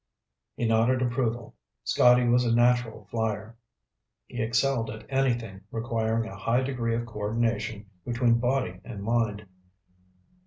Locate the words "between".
8.03-8.39